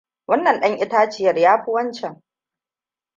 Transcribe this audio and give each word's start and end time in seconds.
Wannan 0.29 0.57
dan 0.61 0.73
itaciyar 0.83 1.37
ya 1.37 1.53
fi 1.63 1.69
wancan! 1.75 2.13